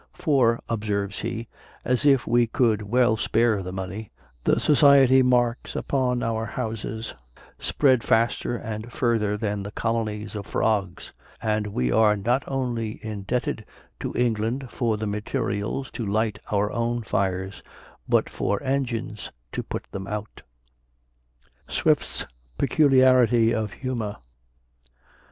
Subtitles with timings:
[0.13, 1.47] "For," observes he,
[1.85, 4.09] "as if we could well spare the money,
[4.45, 7.13] the society marks upon our houses
[7.59, 13.63] spread faster and further than the colony of frogs; and we are not only indebted
[13.99, 17.61] to England for the materials to light our own fires,
[18.09, 20.41] but for engines to put them out."
[21.67, 22.25] SWIFT'S
[22.57, 24.17] PECULIARITY OF HUMOR.